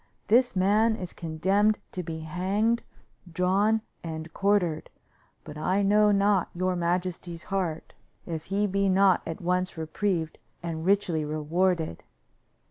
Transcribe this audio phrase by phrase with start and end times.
[0.29, 2.81] This man is condemned to be hanged,
[3.31, 4.89] drawn and quartered,
[5.43, 7.93] but I know not your majesty's heart
[8.25, 12.01] if he be not at once reprieved and richly rewarded.